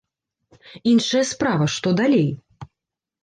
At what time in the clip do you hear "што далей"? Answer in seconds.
1.75-2.27